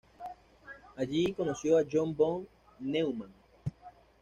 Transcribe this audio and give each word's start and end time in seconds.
Allí 0.95 1.31
conoció 1.33 1.77
a 1.77 1.83
John 1.87 2.15
von 2.15 2.47
Neumann. 2.79 3.31